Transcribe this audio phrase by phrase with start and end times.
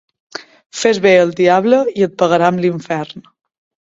[0.79, 3.29] Fes bé al diable i et pagarà amb l'infern.